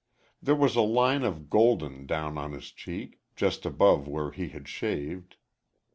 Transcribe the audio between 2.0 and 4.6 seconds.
down on his cheek just above where he